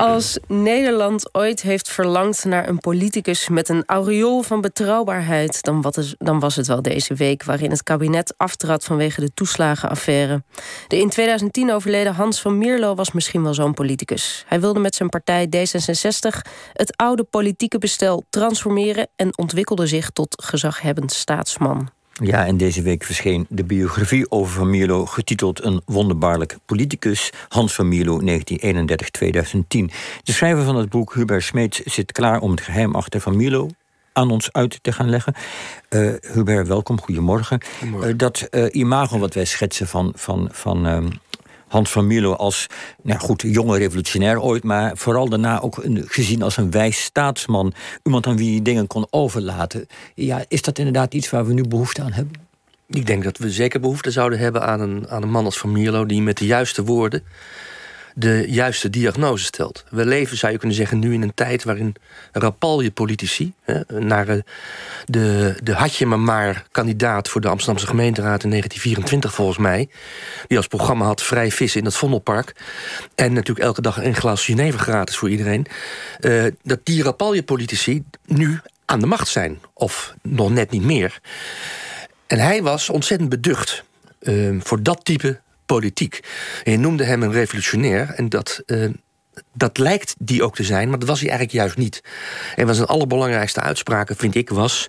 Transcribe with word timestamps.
Als 0.00 0.38
Nederland 0.46 1.34
ooit 1.34 1.62
heeft 1.62 1.88
verlangd 1.88 2.44
naar 2.44 2.68
een 2.68 2.78
politicus 2.78 3.48
met 3.48 3.68
een 3.68 3.82
aureool 3.86 4.42
van 4.42 4.60
betrouwbaarheid, 4.60 5.62
dan, 5.62 5.92
dan 6.18 6.40
was 6.40 6.56
het 6.56 6.66
wel 6.66 6.82
deze 6.82 7.14
week, 7.14 7.44
waarin 7.44 7.70
het 7.70 7.82
kabinet 7.82 8.34
aftrad 8.36 8.84
vanwege 8.84 9.20
de 9.20 9.34
toeslagenaffaire. 9.34 10.42
De 10.88 10.98
in 10.98 11.08
2010 11.08 11.72
overleden 11.72 12.14
Hans 12.14 12.40
van 12.40 12.58
Mierlo 12.58 12.94
was 12.94 13.12
misschien 13.12 13.42
wel 13.42 13.54
zo'n 13.54 13.74
politicus. 13.74 14.44
Hij 14.46 14.60
wilde 14.60 14.80
met 14.80 14.94
zijn 14.94 15.08
partij 15.08 15.46
D66 15.46 16.50
het 16.72 16.96
oude 16.96 17.24
politieke 17.24 17.78
bestel 17.78 18.24
transformeren 18.30 19.08
en 19.16 19.38
ontwikkelde 19.38 19.86
zich 19.86 20.10
tot 20.10 20.42
gezaghebbend 20.44 21.12
staatsman. 21.12 21.99
Ja, 22.22 22.46
en 22.46 22.56
deze 22.56 22.82
week 22.82 23.04
verscheen 23.04 23.46
de 23.48 23.64
biografie 23.64 24.30
over 24.30 24.54
Van 24.54 24.70
Mierlo... 24.70 25.06
getiteld 25.06 25.64
Een 25.64 25.82
wonderbaarlijk 25.84 26.58
politicus, 26.64 27.32
Hans 27.48 27.74
van 27.74 27.88
Mierlo, 27.88 28.20
1931-2010. 28.20 28.24
De 30.22 30.32
schrijver 30.32 30.64
van 30.64 30.76
het 30.76 30.88
boek, 30.88 31.14
Hubert 31.14 31.42
Smeets, 31.42 31.78
zit 31.78 32.12
klaar 32.12 32.40
om 32.40 32.50
het 32.50 32.60
geheim 32.60 32.94
achter 32.94 33.20
Van 33.20 33.36
Mierlo 33.36 33.68
aan 34.12 34.30
ons 34.30 34.52
uit 34.52 34.78
te 34.82 34.92
gaan 34.92 35.10
leggen. 35.10 35.34
Uh, 35.90 36.14
Hubert, 36.20 36.68
welkom, 36.68 37.00
goedemorgen. 37.00 37.60
goedemorgen. 37.78 38.10
Uh, 38.10 38.18
dat 38.18 38.48
uh, 38.50 38.64
imago 38.70 39.18
wat 39.18 39.34
wij 39.34 39.44
schetsen 39.44 39.86
van, 39.86 40.12
van, 40.14 40.48
van 40.52 40.86
ehm, 40.86 41.08
Hans 41.70 41.90
van 41.90 42.06
Mierlo 42.06 42.32
als, 42.32 42.66
nou 43.02 43.18
goed, 43.18 43.42
jonge 43.42 43.78
revolutionair 43.78 44.40
ooit, 44.40 44.62
maar 44.64 44.96
vooral 44.96 45.28
daarna 45.28 45.60
ook 45.60 45.78
gezien 46.06 46.42
als 46.42 46.56
een 46.56 46.70
wijs 46.70 47.02
staatsman. 47.02 47.72
Iemand 48.02 48.26
aan 48.26 48.36
wie 48.36 48.54
je 48.54 48.62
dingen 48.62 48.86
kon 48.86 49.06
overlaten. 49.10 49.86
Ja, 50.14 50.44
is 50.48 50.62
dat 50.62 50.78
inderdaad 50.78 51.14
iets 51.14 51.30
waar 51.30 51.46
we 51.46 51.52
nu 51.52 51.62
behoefte 51.68 52.02
aan 52.02 52.12
hebben? 52.12 52.34
Ik 52.88 53.06
denk 53.06 53.24
dat 53.24 53.38
we 53.38 53.50
zeker 53.50 53.80
behoefte 53.80 54.10
zouden 54.10 54.38
hebben 54.38 54.62
aan 54.62 54.80
een, 54.80 55.08
aan 55.08 55.22
een 55.22 55.30
man 55.30 55.44
als 55.44 55.58
Van 55.58 55.72
Mierlo, 55.72 56.06
die 56.06 56.22
met 56.22 56.38
de 56.38 56.46
juiste 56.46 56.84
woorden 56.84 57.22
de 58.14 58.44
juiste 58.48 58.90
diagnose 58.90 59.44
stelt. 59.44 59.84
We 59.90 60.04
leven, 60.04 60.36
zou 60.36 60.52
je 60.52 60.58
kunnen 60.58 60.76
zeggen, 60.76 60.98
nu 60.98 61.12
in 61.12 61.22
een 61.22 61.34
tijd 61.34 61.64
waarin 61.64 61.94
rapalje 62.32 62.90
politici... 62.90 63.52
Hè, 63.62 63.80
naar 63.98 64.28
eh, 64.28 64.38
de, 65.06 65.54
de 65.62 65.74
had 65.74 65.96
je 65.96 66.06
maar 66.06 66.66
kandidaat 66.72 67.28
voor 67.28 67.40
de 67.40 67.48
Amsterdamse 67.48 67.86
gemeenteraad 67.86 68.42
in 68.42 68.50
1924 68.50 69.34
volgens 69.34 69.58
mij... 69.58 69.88
die 70.46 70.56
als 70.56 70.66
programma 70.66 71.04
had 71.04 71.22
vrij 71.22 71.50
vissen 71.50 71.80
in 71.80 71.86
het 71.86 71.96
Vondelpark... 71.96 72.54
en 73.14 73.32
natuurlijk 73.32 73.66
elke 73.66 73.82
dag 73.82 74.04
een 74.04 74.14
glas 74.14 74.44
Genever 74.44 74.80
gratis 74.80 75.16
voor 75.16 75.30
iedereen... 75.30 75.66
Uh, 76.20 76.44
dat 76.62 76.80
die 76.82 77.02
rapalje 77.02 77.42
politici 77.42 78.04
nu 78.26 78.60
aan 78.84 79.00
de 79.00 79.06
macht 79.06 79.28
zijn. 79.28 79.60
Of 79.74 80.14
nog 80.22 80.50
net 80.50 80.70
niet 80.70 80.82
meer. 80.82 81.20
En 82.26 82.38
hij 82.38 82.62
was 82.62 82.90
ontzettend 82.90 83.30
beducht 83.30 83.84
uh, 84.20 84.60
voor 84.60 84.82
dat 84.82 85.04
type 85.04 85.40
politiek. 85.74 86.20
Je 86.64 86.78
noemde 86.78 87.04
hem 87.04 87.22
een 87.22 87.32
revolutionair. 87.32 88.12
En 88.16 88.28
dat, 88.28 88.62
uh, 88.66 88.88
dat 89.54 89.78
lijkt 89.78 90.14
die 90.18 90.42
ook 90.42 90.54
te 90.54 90.64
zijn, 90.64 90.88
maar 90.88 90.98
dat 90.98 91.08
was 91.08 91.20
hij 91.20 91.28
eigenlijk 91.28 91.58
juist 91.58 91.76
niet. 91.76 92.02
En 92.56 92.66
wat 92.66 92.76
zijn 92.76 92.88
allerbelangrijkste 92.88 93.60
uitspraken, 93.60 94.16
vind 94.16 94.34
ik, 94.34 94.48
was... 94.48 94.88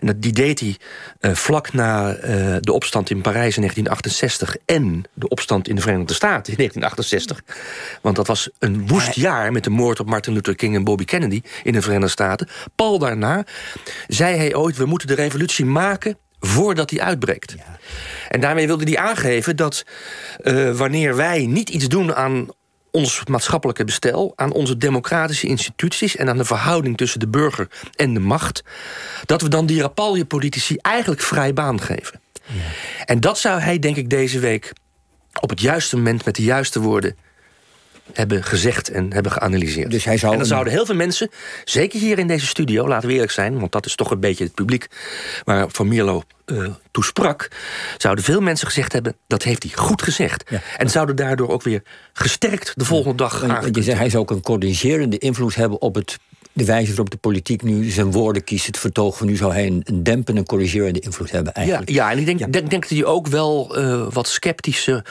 en 0.00 0.06
dat, 0.06 0.22
die 0.22 0.32
deed 0.32 0.60
hij 0.60 0.76
uh, 1.20 1.34
vlak 1.34 1.72
na 1.72 2.16
uh, 2.16 2.56
de 2.60 2.72
opstand 2.72 3.10
in 3.10 3.20
Parijs 3.20 3.56
in 3.56 3.62
1968... 3.62 4.56
en 4.64 5.04
de 5.14 5.28
opstand 5.28 5.68
in 5.68 5.74
de 5.74 5.82
Verenigde 5.82 6.14
Staten 6.14 6.52
in 6.52 6.58
1968. 6.58 7.56
Want 8.02 8.16
dat 8.16 8.26
was 8.26 8.50
een 8.58 8.88
woest 8.88 9.14
jaar 9.14 9.52
met 9.52 9.64
de 9.64 9.70
moord 9.70 10.00
op 10.00 10.06
Martin 10.06 10.32
Luther 10.32 10.56
King 10.56 10.74
en 10.74 10.84
Bobby 10.84 11.04
Kennedy... 11.04 11.42
in 11.62 11.72
de 11.72 11.82
Verenigde 11.82 12.10
Staten. 12.10 12.48
Pal 12.74 12.98
daarna 12.98 13.44
zei 14.06 14.36
hij 14.36 14.54
ooit, 14.54 14.76
we 14.76 14.86
moeten 14.86 15.08
de 15.08 15.14
revolutie 15.14 15.64
maken 15.64 16.16
voordat 16.46 16.88
die 16.88 17.02
uitbreekt. 17.02 17.54
Ja. 17.56 17.78
En 18.28 18.40
daarmee 18.40 18.66
wilde 18.66 18.84
hij 18.84 18.98
aangeven 18.98 19.56
dat 19.56 19.84
uh, 20.42 20.76
wanneer 20.76 21.16
wij 21.16 21.46
niet 21.46 21.68
iets 21.68 21.88
doen 21.88 22.14
aan 22.14 22.48
ons 22.90 23.22
maatschappelijke 23.24 23.84
bestel, 23.84 24.32
aan 24.36 24.52
onze 24.52 24.76
democratische 24.76 25.46
instituties 25.46 26.16
en 26.16 26.28
aan 26.28 26.36
de 26.36 26.44
verhouding 26.44 26.96
tussen 26.96 27.20
de 27.20 27.28
burger 27.28 27.68
en 27.96 28.14
de 28.14 28.20
macht, 28.20 28.64
dat 29.24 29.42
we 29.42 29.48
dan 29.48 29.66
die 29.66 29.80
rapalje-politici 29.80 30.76
eigenlijk 30.76 31.22
vrij 31.22 31.52
baan 31.52 31.80
geven. 31.80 32.20
Ja. 32.46 32.60
En 33.04 33.20
dat 33.20 33.38
zou 33.38 33.60
hij, 33.60 33.78
denk 33.78 33.96
ik, 33.96 34.10
deze 34.10 34.38
week 34.38 34.72
op 35.40 35.50
het 35.50 35.60
juiste 35.60 35.96
moment 35.96 36.24
met 36.24 36.34
de 36.34 36.42
juiste 36.42 36.80
woorden 36.80 37.16
hebben 38.12 38.44
gezegd 38.44 38.88
en 38.88 39.12
hebben 39.12 39.32
geanalyseerd. 39.32 39.90
Dus 39.90 40.04
hij 40.04 40.16
zou 40.16 40.32
en 40.32 40.38
dan 40.38 40.46
zouden 40.46 40.72
heel 40.72 40.86
veel 40.86 40.94
mensen, 40.94 41.30
zeker 41.64 42.00
hier 42.00 42.18
in 42.18 42.26
deze 42.26 42.46
studio, 42.46 42.88
laten 42.88 43.08
we 43.08 43.14
eerlijk 43.14 43.32
zijn, 43.32 43.58
want 43.58 43.72
dat 43.72 43.86
is 43.86 43.94
toch 43.94 44.10
een 44.10 44.20
beetje 44.20 44.44
het 44.44 44.54
publiek 44.54 44.86
waar 45.44 45.66
Van 45.70 45.88
Mierlo 45.88 46.22
uh, 46.46 46.68
toe 46.90 47.04
sprak, 47.04 47.48
zouden 47.96 48.24
veel 48.24 48.40
mensen 48.40 48.66
gezegd 48.66 48.92
hebben: 48.92 49.16
dat 49.26 49.42
heeft 49.42 49.62
hij 49.62 49.72
goed 49.74 50.02
gezegd. 50.02 50.50
Ja. 50.50 50.60
En 50.76 50.90
zouden 50.90 51.16
daardoor 51.16 51.48
ook 51.48 51.62
weer 51.62 51.82
gesterkt 52.12 52.72
de 52.76 52.84
volgende 52.84 53.16
dag. 53.16 53.46
Ja, 53.46 53.62
je 53.72 53.82
zegt, 53.82 53.98
hij 53.98 54.10
zou 54.10 54.22
ook 54.22 54.30
een 54.30 54.42
corrigerende 54.42 55.18
invloed 55.18 55.54
hebben 55.54 55.80
op 55.80 55.94
het 55.94 56.18
de 56.52 56.64
wijze 56.64 56.88
waarop 56.88 57.10
de 57.10 57.16
politiek 57.16 57.62
nu 57.62 57.90
zijn 57.90 58.12
woorden 58.12 58.44
kiest, 58.44 58.66
het 58.66 58.78
vertoog 58.78 59.16
van 59.16 59.26
nu 59.26 59.36
zou 59.36 59.52
hij 59.52 59.66
een, 59.66 59.80
een 59.84 60.02
dempende, 60.02 60.42
corrigerende 60.42 61.00
invloed 61.00 61.30
hebben. 61.30 61.54
Eigenlijk. 61.54 61.88
Ja, 61.88 62.04
ja 62.04 62.10
en 62.10 62.18
ik 62.18 62.26
denk, 62.26 62.38
ja. 62.38 62.46
denk, 62.46 62.70
denk 62.70 62.82
dat 62.82 62.98
hij 62.98 63.04
ook 63.04 63.26
wel 63.26 63.78
uh, 63.78 64.06
wat 64.10 64.28
sceptische 64.28 65.04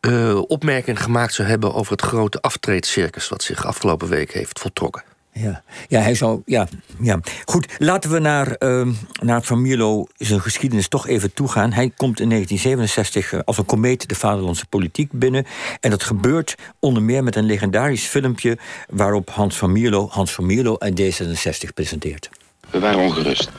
uh, 0.00 0.40
opmerkingen 0.46 1.00
gemaakt 1.00 1.34
zou 1.34 1.48
hebben 1.48 1.74
over 1.74 1.92
het 1.92 2.02
grote 2.02 2.40
aftreedcircus 2.40 3.28
wat 3.28 3.42
zich 3.42 3.66
afgelopen 3.66 4.08
week 4.08 4.32
heeft 4.32 4.60
voltrokken. 4.60 5.02
Ja, 5.34 5.62
ja 5.88 6.00
hij 6.00 6.14
zou. 6.14 6.42
Ja, 6.44 6.68
ja. 7.00 7.20
Goed, 7.44 7.66
laten 7.78 8.10
we 8.10 8.18
naar, 8.18 8.56
uh, 8.58 8.88
naar 9.22 9.42
Van 9.42 9.62
Mierlo 9.62 10.06
zijn 10.16 10.40
geschiedenis 10.40 10.88
toch 10.88 11.06
even 11.06 11.34
toegaan. 11.34 11.72
Hij 11.72 11.92
komt 11.96 12.20
in 12.20 12.28
1967 12.28 13.32
uh, 13.32 13.40
als 13.44 13.58
een 13.58 13.64
komeet 13.64 14.08
de 14.08 14.14
vaderlandse 14.14 14.66
politiek 14.66 15.12
binnen. 15.12 15.46
En 15.80 15.90
dat 15.90 16.02
gebeurt 16.02 16.54
onder 16.78 17.02
meer 17.02 17.24
met 17.24 17.36
een 17.36 17.44
legendarisch 17.44 18.06
filmpje 18.06 18.58
waarop 18.90 19.30
Hans 19.30 19.56
van 19.56 19.72
Mierlo 19.72 20.08
Hans 20.10 20.32
van 20.32 20.46
Mierlo 20.46 20.76
en 20.76 20.94
D66 21.00 21.74
presenteert. 21.74 22.30
We 22.70 22.78
waren 22.78 22.98
ongerust 22.98 23.50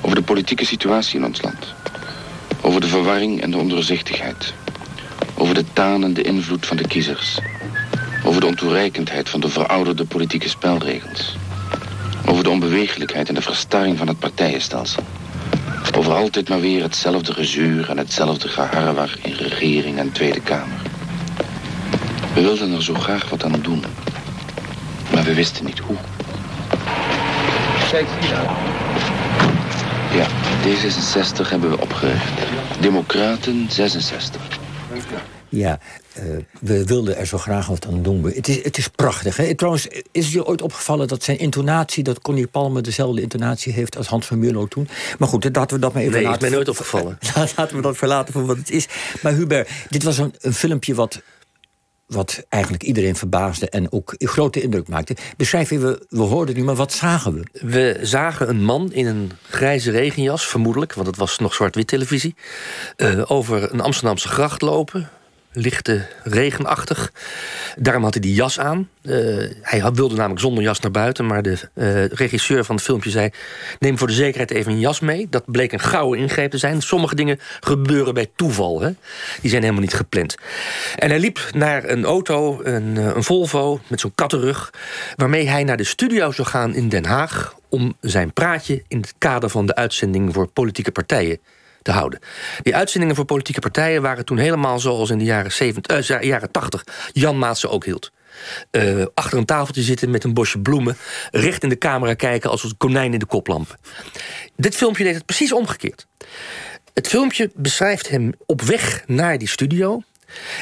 over 0.00 0.16
de 0.16 0.22
politieke 0.22 0.64
situatie 0.64 1.18
in 1.18 1.24
ons 1.24 1.42
land. 1.42 1.74
Over 2.62 2.80
de 2.80 2.86
verwarring 2.86 3.40
en 3.40 3.50
de 3.50 3.56
ondoorzichtigheid. 3.56 4.54
Over 5.34 5.54
de 5.54 5.64
tanende 5.72 6.22
invloed 6.22 6.66
van 6.66 6.76
de 6.76 6.86
kiezers 6.86 7.38
over 8.26 8.40
de 8.40 8.46
ontoereikendheid 8.46 9.28
van 9.28 9.40
de 9.40 9.48
verouderde 9.48 10.04
politieke 10.04 10.48
spelregels. 10.48 11.36
Over 12.26 12.42
de 12.42 12.50
onbewegelijkheid 12.50 13.28
en 13.28 13.34
de 13.34 13.42
verstarring 13.42 13.98
van 13.98 14.08
het 14.08 14.18
partijenstelsel. 14.18 15.02
Over 15.96 16.12
altijd 16.12 16.48
maar 16.48 16.60
weer 16.60 16.82
hetzelfde 16.82 17.32
gezuur 17.32 17.90
en 17.90 17.98
hetzelfde 17.98 18.48
geharrewar 18.48 19.18
in 19.22 19.32
regering 19.32 19.98
en 19.98 20.12
Tweede 20.12 20.40
Kamer. 20.40 20.78
We 22.34 22.40
wilden 22.40 22.72
er 22.72 22.82
zo 22.82 22.94
graag 22.94 23.30
wat 23.30 23.44
aan 23.44 23.60
doen. 23.62 23.84
Maar 25.12 25.24
we 25.24 25.34
wisten 25.34 25.64
niet 25.64 25.78
hoe. 25.78 25.96
Ja, 30.12 30.26
D66 30.62 31.48
hebben 31.48 31.70
we 31.70 31.80
opgericht. 31.80 32.32
Democraten 32.80 33.66
66. 33.70 34.40
Ja, 35.48 35.78
uh, 36.18 36.36
we 36.60 36.84
wilden 36.84 37.16
er 37.16 37.26
zo 37.26 37.38
graag 37.38 37.66
wat 37.66 37.86
aan 37.86 38.02
doen. 38.02 38.24
Het 38.24 38.48
is, 38.48 38.62
het 38.62 38.78
is 38.78 38.88
prachtig. 38.88 39.36
Hè? 39.36 39.54
Trouwens, 39.54 39.86
is 40.12 40.24
het 40.24 40.32
je 40.32 40.46
ooit 40.46 40.62
opgevallen 40.62 41.08
dat 41.08 41.22
zijn 41.22 41.38
intonatie... 41.38 42.02
dat 42.02 42.20
Connie 42.20 42.46
Palme 42.46 42.80
dezelfde 42.80 43.20
intonatie 43.20 43.72
heeft 43.72 43.96
als 43.96 44.06
Hans 44.06 44.26
van 44.26 44.38
Mierlo 44.38 44.66
toen? 44.66 44.88
Maar 45.18 45.28
goed, 45.28 45.56
laten 45.56 45.76
we 45.76 45.82
dat 45.82 45.92
maar 45.92 46.02
even 46.02 46.14
nee, 46.14 46.22
laten... 46.22 46.40
Nee, 46.40 46.50
is 46.50 46.56
mij 46.56 46.64
nooit 46.64 46.68
opgevallen. 46.78 47.18
laten 47.56 47.76
we 47.76 47.82
dat 47.82 47.96
verlaten 47.96 48.32
voor 48.32 48.46
wat 48.46 48.56
het 48.56 48.70
is. 48.70 48.86
Maar 49.22 49.32
Hubert, 49.32 49.70
dit 49.88 50.02
was 50.02 50.18
een, 50.18 50.34
een 50.40 50.54
filmpje 50.54 50.94
wat 50.94 51.22
wat 52.06 52.44
eigenlijk 52.48 52.82
iedereen 52.82 53.16
verbaasde 53.16 53.68
en 53.68 53.92
ook 53.92 54.14
grote 54.18 54.60
indruk 54.60 54.88
maakte. 54.88 55.16
Beschrijf 55.36 55.70
even, 55.70 56.06
we 56.08 56.20
hoorden 56.20 56.54
nu, 56.54 56.64
maar 56.64 56.74
wat 56.74 56.92
zagen 56.92 57.34
we? 57.34 57.66
We 57.66 57.98
zagen 58.02 58.48
een 58.48 58.64
man 58.64 58.92
in 58.92 59.06
een 59.06 59.32
grijze 59.48 59.90
regenjas, 59.90 60.46
vermoedelijk... 60.46 60.94
want 60.94 61.06
het 61.06 61.16
was 61.16 61.38
nog 61.38 61.54
zwart-wit 61.54 61.86
televisie... 61.86 62.34
Uh, 62.96 63.22
over 63.30 63.72
een 63.72 63.80
Amsterdamse 63.80 64.28
gracht 64.28 64.62
lopen 64.62 65.10
lichte 65.56 66.06
regenachtig. 66.22 67.12
Daarom 67.76 68.02
had 68.02 68.14
hij 68.14 68.22
die 68.22 68.34
jas 68.34 68.60
aan. 68.60 68.88
Uh, 69.02 69.50
hij 69.62 69.92
wilde 69.92 70.14
namelijk 70.14 70.40
zonder 70.40 70.62
jas 70.62 70.80
naar 70.80 70.90
buiten, 70.90 71.26
maar 71.26 71.42
de 71.42 71.58
uh, 71.74 72.04
regisseur 72.04 72.64
van 72.64 72.74
het 72.74 72.84
filmpje 72.84 73.10
zei: 73.10 73.30
Neem 73.78 73.98
voor 73.98 74.06
de 74.06 74.12
zekerheid 74.12 74.50
even 74.50 74.72
een 74.72 74.78
jas 74.78 75.00
mee. 75.00 75.26
Dat 75.30 75.42
bleek 75.46 75.72
een 75.72 75.80
gouden 75.80 76.20
ingreep 76.20 76.50
te 76.50 76.58
zijn. 76.58 76.82
Sommige 76.82 77.14
dingen 77.14 77.38
gebeuren 77.60 78.14
bij 78.14 78.30
toeval, 78.36 78.80
hè? 78.80 78.90
die 79.40 79.50
zijn 79.50 79.62
helemaal 79.62 79.82
niet 79.82 79.94
gepland. 79.94 80.34
En 80.96 81.08
hij 81.08 81.18
liep 81.18 81.50
naar 81.54 81.84
een 81.88 82.04
auto, 82.04 82.60
een, 82.62 82.96
een 82.96 83.24
Volvo 83.24 83.80
met 83.86 84.00
zo'n 84.00 84.14
kattenrug, 84.14 84.72
waarmee 85.16 85.48
hij 85.48 85.64
naar 85.64 85.76
de 85.76 85.84
studio 85.84 86.30
zou 86.32 86.48
gaan 86.48 86.74
in 86.74 86.88
Den 86.88 87.04
Haag 87.04 87.54
om 87.68 87.96
zijn 88.00 88.32
praatje 88.32 88.82
in 88.88 89.00
het 89.00 89.14
kader 89.18 89.50
van 89.50 89.66
de 89.66 89.74
uitzending 89.74 90.34
voor 90.34 90.46
politieke 90.46 90.92
partijen 90.92 91.38
te 91.86 91.92
houden. 91.92 92.18
Die 92.62 92.76
uitzendingen 92.76 93.16
voor 93.16 93.24
politieke 93.24 93.60
partijen 93.60 94.02
waren 94.02 94.24
toen 94.24 94.38
helemaal 94.38 94.78
zoals 94.78 95.10
in 95.10 95.18
de 95.18 95.24
jaren, 95.24 95.52
70, 95.52 96.10
uh, 96.10 96.20
jaren 96.20 96.50
80 96.50 96.84
Jan 97.12 97.38
Maatse 97.38 97.68
ook 97.68 97.84
hield. 97.84 98.12
Uh, 98.70 99.04
achter 99.14 99.38
een 99.38 99.44
tafeltje 99.44 99.82
zitten 99.82 100.10
met 100.10 100.24
een 100.24 100.34
bosje 100.34 100.58
bloemen, 100.58 100.96
recht 101.30 101.62
in 101.62 101.68
de 101.68 101.78
camera 101.78 102.14
kijken 102.14 102.50
als 102.50 102.64
een 102.64 102.76
konijn 102.76 103.12
in 103.12 103.18
de 103.18 103.26
koplamp. 103.26 103.76
Dit 104.56 104.76
filmpje 104.76 105.04
deed 105.04 105.14
het 105.14 105.24
precies 105.24 105.52
omgekeerd. 105.52 106.06
Het 106.94 107.08
filmpje 107.08 107.50
beschrijft 107.54 108.08
hem 108.08 108.32
op 108.46 108.62
weg 108.62 109.02
naar 109.06 109.38
die 109.38 109.48
studio. 109.48 110.02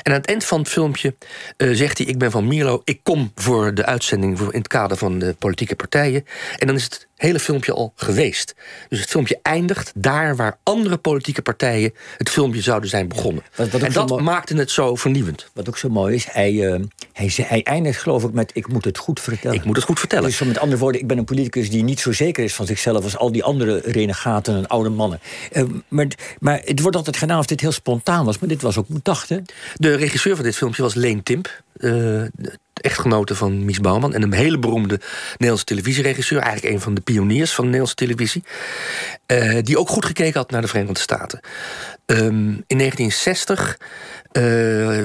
En 0.02 0.12
aan 0.12 0.18
het 0.18 0.26
eind 0.26 0.44
van 0.44 0.58
het 0.58 0.68
filmpje 0.68 1.14
zegt 1.56 1.98
hij: 1.98 2.06
Ik 2.06 2.18
ben 2.18 2.30
van 2.30 2.48
Mierlo, 2.48 2.80
ik 2.84 3.00
kom 3.02 3.32
voor 3.34 3.74
de 3.74 3.84
uitzending 3.84 4.40
in 4.40 4.58
het 4.58 4.68
kader 4.68 4.96
van 4.96 5.18
de 5.18 5.34
politieke 5.38 5.76
partijen. 5.76 6.24
En 6.58 6.66
dan 6.66 6.76
is 6.76 6.84
het 6.84 7.08
hele 7.16 7.38
filmpje 7.38 7.72
al 7.72 7.92
geweest. 7.96 8.54
Dus 8.88 9.00
het 9.00 9.08
filmpje 9.08 9.38
eindigt 9.42 9.92
daar 9.94 10.36
waar 10.36 10.58
andere 10.62 10.96
politieke 10.96 11.42
partijen 11.42 11.92
het 12.16 12.30
filmpje 12.30 12.60
zouden 12.60 12.88
zijn 12.88 13.08
begonnen. 13.08 13.42
en 13.56 13.92
dat 13.92 14.20
maakte 14.20 14.56
het 14.56 14.70
zo 14.70 14.94
vernieuwend. 14.94 15.50
Wat 15.54 15.68
ook 15.68 15.78
zo 15.78 15.88
mooi 15.88 16.14
is, 16.14 16.26
hij, 16.30 16.52
uh, 16.52 16.80
hij, 17.12 17.32
hij 17.36 17.62
eindigt 17.62 18.00
geloof 18.00 18.24
ik 18.24 18.32
met 18.32 18.50
ik 18.54 18.68
moet 18.68 18.84
het 18.84 18.98
goed 18.98 19.20
vertellen. 19.20 19.56
Ik 19.56 19.64
moet 19.64 19.76
het 19.76 19.84
goed 19.84 19.98
vertellen. 19.98 20.24
Dus 20.24 20.38
met 20.38 20.58
andere 20.58 20.80
woorden, 20.80 21.00
ik 21.00 21.06
ben 21.06 21.18
een 21.18 21.24
politicus 21.24 21.70
die 21.70 21.82
niet 21.82 22.00
zo 22.00 22.12
zeker 22.12 22.44
is 22.44 22.54
van 22.54 22.66
zichzelf 22.66 23.04
als 23.04 23.16
al 23.16 23.32
die 23.32 23.44
andere 23.44 23.82
renegaten 23.84 24.56
en 24.56 24.66
oude 24.66 24.88
mannen. 24.88 25.20
Uh, 25.52 25.64
maar, 25.88 26.06
maar 26.38 26.60
het 26.64 26.80
wordt 26.80 26.96
altijd 26.96 27.16
gedaan 27.16 27.38
of 27.38 27.46
dit 27.46 27.60
heel 27.60 27.72
spontaan 27.72 28.24
was, 28.24 28.38
maar 28.38 28.48
dit 28.48 28.62
was 28.62 28.76
ook 28.76 28.88
bedacht 28.88 29.28
hè? 29.28 29.38
De 29.74 29.94
regisseur 29.94 30.34
van 30.34 30.44
dit 30.44 30.56
filmpje 30.56 30.82
was 30.82 30.94
Leen 30.94 31.22
Timp. 31.22 31.62
Uh, 31.78 32.22
echtgenote 32.74 33.34
van 33.34 33.64
Mies 33.64 33.80
Bouwman... 33.80 34.14
en 34.14 34.22
een 34.22 34.32
hele 34.32 34.58
beroemde 34.58 35.00
Nederlandse 35.30 35.64
televisieregisseur... 35.64 36.40
eigenlijk 36.40 36.74
een 36.74 36.80
van 36.80 36.94
de 36.94 37.00
pioniers 37.00 37.52
van 37.54 37.64
de 37.64 37.70
Nederlandse 37.70 38.06
televisie... 38.06 38.44
Uh, 39.26 39.58
die 39.62 39.78
ook 39.78 39.88
goed 39.88 40.04
gekeken 40.04 40.40
had 40.40 40.50
naar 40.50 40.60
de 40.60 40.68
Verenigde 40.68 41.00
Staten. 41.00 41.40
Um, 42.06 42.64
in 42.66 42.78
1960 42.78 43.78
uh, 44.32 44.42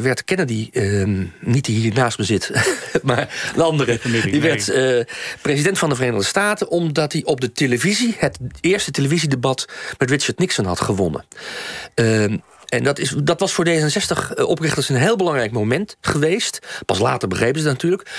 werd 0.01 0.23
Kennedy, 0.23 0.69
uh, 0.71 1.27
niet 1.39 1.65
die 1.65 1.79
hier 1.79 1.93
naast 1.93 2.17
me 2.17 2.23
zit, 2.23 2.51
maar 3.03 3.51
de 3.55 3.63
andere, 3.63 3.99
die 4.31 4.41
werd 4.41 4.69
uh, 4.69 5.03
president 5.41 5.77
van 5.79 5.89
de 5.89 5.95
Verenigde 5.95 6.25
Staten 6.25 6.69
omdat 6.69 7.13
hij 7.13 7.23
op 7.23 7.41
de 7.41 7.51
televisie 7.51 8.15
het 8.17 8.37
eerste 8.61 8.91
televisiedebat 8.91 9.67
met 9.97 10.09
Richard 10.09 10.39
Nixon 10.39 10.65
had 10.65 10.81
gewonnen. 10.81 11.25
En 12.69 12.83
dat, 12.83 12.99
is, 12.99 13.13
dat 13.23 13.39
was 13.39 13.53
voor 13.53 13.67
D66-oprichters 13.67 14.87
een 14.87 14.95
heel 14.95 15.15
belangrijk 15.15 15.51
moment 15.51 15.97
geweest. 16.01 16.59
Pas 16.85 16.99
later 16.99 17.27
begrepen 17.27 17.59
ze 17.59 17.65
dat 17.65 17.73
natuurlijk. 17.73 18.09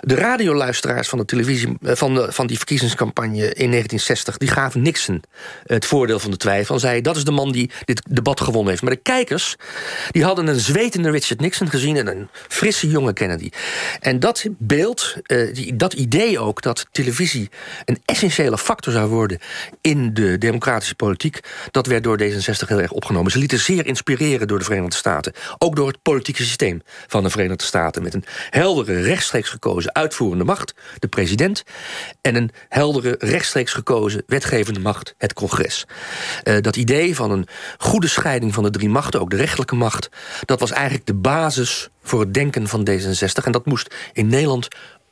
De 0.00 0.14
radioluisteraars 0.14 1.08
van, 1.08 1.18
de 1.18 1.24
televisie, 1.24 1.76
eh, 1.82 1.94
van, 1.94 2.26
van 2.28 2.46
die 2.46 2.56
verkiezingscampagne 2.56 3.36
in 3.36 3.70
1960... 3.70 4.36
die 4.36 4.48
gaven 4.48 4.82
Nixon 4.82 5.22
het 5.66 5.84
voordeel 5.86 6.18
van 6.18 6.30
de 6.30 6.36
twijfel. 6.36 6.74
En 6.74 6.80
zeiden, 6.80 7.02
dat 7.02 7.16
is 7.16 7.24
de 7.24 7.30
man 7.30 7.52
die 7.52 7.70
dit 7.84 8.02
debat 8.10 8.40
gewonnen 8.40 8.70
heeft. 8.70 8.82
Maar 8.82 8.94
de 8.94 9.00
kijkers 9.02 9.56
die 10.10 10.24
hadden 10.24 10.46
een 10.46 10.60
zwetende 10.60 11.10
Richard 11.10 11.40
Nixon 11.40 11.70
gezien... 11.70 11.96
en 11.96 12.06
een 12.06 12.28
frisse 12.48 12.88
jonge 12.88 13.12
Kennedy. 13.12 13.50
En 14.00 14.20
dat 14.20 14.44
beeld, 14.58 15.14
eh, 15.22 15.74
dat 15.74 15.92
idee 15.92 16.38
ook... 16.38 16.62
dat 16.62 16.86
televisie 16.90 17.50
een 17.84 17.98
essentiële 18.04 18.58
factor 18.58 18.92
zou 18.92 19.08
worden... 19.08 19.38
in 19.80 20.14
de 20.14 20.38
democratische 20.38 20.94
politiek... 20.94 21.40
dat 21.70 21.86
werd 21.86 22.04
door 22.04 22.18
D66 22.22 22.66
heel 22.66 22.80
erg 22.80 22.92
opgenomen. 22.92 23.30
Ze 23.30 23.38
lieten 23.38 23.58
zeer 23.58 23.86
inspireren 23.98 24.48
door 24.48 24.58
de 24.58 24.64
Verenigde 24.64 24.96
Staten. 24.96 25.32
Ook 25.58 25.76
door 25.76 25.86
het 25.86 26.02
politieke 26.02 26.42
systeem 26.42 26.82
van 27.06 27.22
de 27.22 27.30
Verenigde 27.30 27.64
Staten. 27.64 28.02
Met 28.02 28.14
een 28.14 28.24
heldere, 28.50 29.00
rechtstreeks 29.00 29.48
gekozen 29.48 29.94
uitvoerende 29.94 30.44
macht, 30.44 30.74
de 30.98 31.08
president. 31.08 31.62
En 32.20 32.34
een 32.34 32.50
heldere, 32.68 33.14
rechtstreeks 33.18 33.72
gekozen 33.72 34.22
wetgevende 34.26 34.80
macht, 34.80 35.14
het 35.18 35.32
congres. 35.32 35.86
Uh, 36.44 36.56
dat 36.60 36.76
idee 36.76 37.14
van 37.14 37.30
een 37.30 37.46
goede 37.78 38.08
scheiding 38.08 38.54
van 38.54 38.62
de 38.62 38.70
drie 38.70 38.88
machten, 38.88 39.20
ook 39.20 39.30
de 39.30 39.36
rechtelijke 39.36 39.74
macht, 39.74 40.08
dat 40.44 40.60
was 40.60 40.70
eigenlijk 40.70 41.06
de 41.06 41.14
basis 41.14 41.88
voor 42.02 42.20
het 42.20 42.34
denken 42.34 42.68
van 42.68 42.88
D66. 42.90 43.44
En 43.44 43.52
dat 43.52 43.66
moest 43.66 43.94
in 44.12 44.26
Nederland 44.26 44.68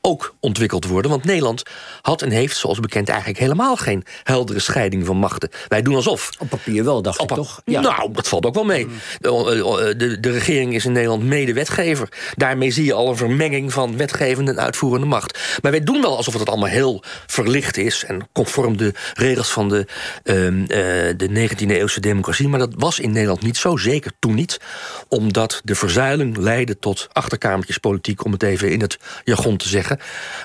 ook 0.06 0.35
ontwikkeld 0.41 0.87
worden. 0.87 1.11
Want 1.11 1.25
Nederland 1.25 1.62
had 2.03 2.23
en 2.23 2.31
heeft, 2.31 2.56
zoals 2.56 2.81
bekend, 2.81 3.08
eigenlijk 3.08 3.38
helemaal 3.38 3.76
geen 3.76 4.05
heldere 4.23 4.58
scheiding 4.58 5.06
van 5.06 5.17
machten. 5.17 5.50
Wij 5.69 5.82
doen 5.82 5.94
alsof. 5.94 6.31
Op 6.38 6.49
papier 6.49 6.85
wel, 6.85 7.03
dacht 7.03 7.20
ik 7.20 7.29
toch? 7.29 7.61
Ja. 7.64 7.81
Nou, 7.81 8.12
dat 8.12 8.29
valt 8.29 8.47
ook 8.47 8.55
wel 8.55 8.64
mee. 8.64 8.87
De, 9.20 9.94
de, 9.97 10.20
de, 10.20 10.31
regering 10.31 10.75
is 10.75 10.85
in 10.85 10.93
Nederland 10.93 11.23
medewetgever. 11.23 12.08
Daarmee 12.35 12.70
zie 12.70 12.85
je 12.85 12.93
al 12.93 13.08
een 13.08 13.17
vermenging 13.17 13.73
van 13.73 13.97
wetgevende 13.97 14.50
en 14.50 14.61
uitvoerende 14.61 15.06
macht. 15.06 15.58
Maar 15.62 15.70
wij 15.70 15.85
doen 15.85 16.00
wel 16.00 16.17
alsof 16.17 16.38
het 16.38 16.49
allemaal 16.49 16.69
heel 16.69 17.02
verlicht 17.26 17.76
is 17.76 18.05
en 18.05 18.29
conform 18.32 18.76
de 18.76 18.94
regels 19.14 19.50
van 19.50 19.69
de, 19.69 19.87
uh, 20.25 20.35
de 21.17 21.49
19e 21.49 21.70
eeuwse 21.70 22.00
democratie. 22.00 22.49
Maar 22.49 22.59
dat 22.59 22.75
was 22.76 22.99
in 22.99 23.12
Nederland 23.12 23.43
niet 23.43 23.56
zo, 23.56 23.76
zeker 23.76 24.12
toen 24.19 24.35
niet. 24.35 24.61
Omdat 25.09 25.61
de 25.64 25.75
verzuiling 25.75 26.37
leidde 26.37 26.79
tot 26.79 27.09
achterkamertjespolitiek, 27.12 28.25
om 28.25 28.32
het 28.32 28.43
even 28.43 28.70
in 28.70 28.81
het 28.81 28.99
jargon 29.25 29.56
te 29.56 29.69
zeggen. 29.69 29.95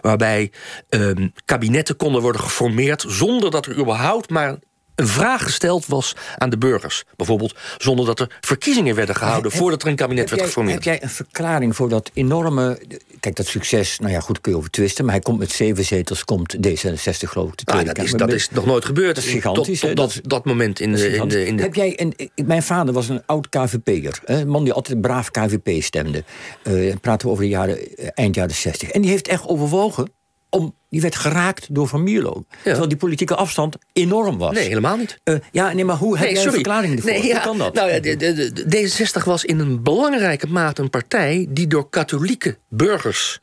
Waarbij 0.01 0.51
ehm, 0.89 1.27
kabinetten 1.45 1.95
konden 1.95 2.21
worden 2.21 2.41
geformeerd 2.41 3.05
zonder 3.07 3.51
dat 3.51 3.65
er 3.65 3.77
überhaupt 3.77 4.29
maar 4.29 4.59
een 5.01 5.07
vraag 5.07 5.43
gesteld 5.43 5.85
was 5.85 6.15
aan 6.37 6.49
de 6.49 6.57
burgers. 6.57 7.03
Bijvoorbeeld 7.15 7.55
zonder 7.77 8.05
dat 8.05 8.19
er 8.19 8.37
verkiezingen 8.41 8.95
werden 8.95 9.15
gehouden... 9.15 9.51
voordat 9.51 9.81
er 9.81 9.87
een 9.87 9.95
kabinet 9.95 10.29
werd 10.29 10.41
geformeerd. 10.41 10.73
Heb 10.73 10.83
jij 10.83 11.03
een 11.03 11.09
verklaring 11.09 11.75
voor 11.75 11.89
dat 11.89 12.11
enorme... 12.13 12.79
Kijk, 13.19 13.35
dat 13.35 13.45
succes, 13.45 13.99
nou 13.99 14.11
ja, 14.11 14.19
goed, 14.19 14.41
kun 14.41 14.51
je 14.51 14.57
over 14.57 14.69
twisten... 14.69 15.05
maar 15.05 15.13
hij 15.13 15.23
komt 15.23 15.39
met 15.39 15.51
zeven 15.51 15.85
zetels, 15.85 16.25
komt 16.25 16.55
D66 16.55 17.29
geloof 17.29 17.51
ik 17.51 17.65
de 17.65 17.71
ah, 17.71 17.85
dat, 17.85 17.97
is, 17.97 18.11
dat 18.11 18.33
is 18.33 18.49
nog 18.49 18.65
nooit 18.65 18.85
gebeurd. 18.85 19.15
Dat 19.15 19.23
is 19.23 19.29
gigantisch. 19.29 19.79
Tot, 19.79 19.95
tot 19.95 20.13
dat, 20.13 20.19
dat 20.23 20.45
moment 20.45 20.79
in 20.79 20.93
de, 20.93 21.15
in 21.15 21.27
de, 21.27 21.45
in 21.45 21.55
de... 21.55 21.63
Heb 21.63 21.75
jij 21.75 21.93
een, 21.99 22.13
mijn 22.45 22.63
vader 22.63 22.93
was 22.93 23.09
een 23.09 23.25
oud 23.25 23.49
KVP'er. 23.49 24.19
Een 24.25 24.47
man 24.47 24.63
die 24.63 24.73
altijd 24.73 25.01
braaf 25.01 25.31
KVP 25.31 25.83
stemde. 25.83 26.23
Uh, 26.63 26.95
praten 27.01 27.27
we 27.27 27.33
over 27.33 27.43
de 27.43 27.49
jaren, 27.49 27.95
eh, 27.95 28.07
eind 28.13 28.35
jaren 28.35 28.55
60. 28.55 28.89
En 28.89 29.01
die 29.01 29.11
heeft 29.11 29.27
echt 29.27 29.47
overwogen 29.47 30.11
om, 30.49 30.75
die 30.91 31.01
werd 31.01 31.15
geraakt 31.15 31.75
door 31.75 31.87
Van 31.87 32.03
Mierlo. 32.03 32.45
Terwijl 32.63 32.87
die 32.87 32.97
politieke 32.97 33.35
afstand 33.35 33.75
enorm 33.93 34.37
was. 34.37 34.53
Nee, 34.53 34.67
helemaal 34.67 34.97
niet. 34.97 35.19
Uh, 35.23 35.35
ja, 35.51 35.73
nee, 35.73 35.85
maar 35.85 35.95
hoe 35.95 36.17
heb 36.17 36.29
jij 36.29 36.45
een 36.45 36.51
verklaring 36.51 36.95
ervoor? 36.95 37.11
Nee, 37.11 37.25
ja, 37.25 37.33
hoe 37.33 37.41
kan 37.41 37.57
dat? 37.57 37.73
Nou 37.73 37.91
ja, 37.91 37.99
de, 37.99 38.15
de, 38.15 38.51
de, 38.53 38.89
D66 38.89 39.23
was 39.23 39.45
in 39.45 39.59
een 39.59 39.83
belangrijke 39.83 40.47
mate 40.47 40.81
een 40.81 40.89
partij... 40.89 41.45
die 41.49 41.67
door 41.67 41.89
katholieke 41.89 42.57
burgers 42.69 43.40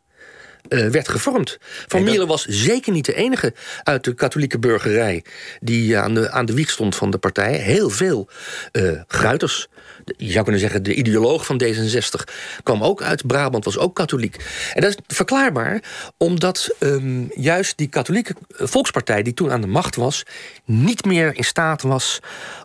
uh, 0.69 0.87
werd 0.87 1.09
gevormd. 1.09 1.59
Van 1.87 2.03
Mierlo 2.03 2.27
was 2.27 2.45
zeker 2.45 2.93
niet 2.93 3.05
de 3.05 3.15
enige 3.15 3.55
uit 3.83 4.05
de 4.05 4.15
katholieke 4.15 4.59
burgerij... 4.59 5.25
die 5.61 5.99
aan 5.99 6.15
de, 6.15 6.31
aan 6.31 6.47
de 6.47 6.55
wieg 6.55 6.71
stond 6.71 6.97
van 6.97 7.11
de 7.11 7.19
partij. 7.19 7.53
Heel 7.53 7.91
veel 7.91 8.29
uh, 8.73 9.01
gruiters 9.07 9.69
je 10.17 10.31
zou 10.31 10.43
kunnen 10.43 10.61
zeggen, 10.61 10.83
de 10.83 10.95
ideoloog 10.95 11.47
van 11.47 11.63
D66 11.65 12.35
kwam 12.63 12.83
ook 12.85 13.03
uit 13.03 13.27
Brabant, 13.27 13.65
was 13.65 13.79
ook 13.79 13.95
katholiek. 13.95 14.37
En 14.75 14.81
dat 14.81 14.91
is 14.91 15.17
verklaarbaar, 15.17 15.83
omdat 16.17 16.75
um, 16.79 17.31
juist 17.35 17.77
die 17.77 17.89
katholieke 17.89 18.35
volkspartij 18.49 19.23
die 19.23 19.35
toen 19.35 19.51
aan 19.51 19.61
de 19.61 19.67
macht 19.67 19.97
was, 19.97 20.23
niet 20.65 21.05
meer 21.05 21.37
in 21.37 21.45
staat 21.45 21.83
was 21.83 22.21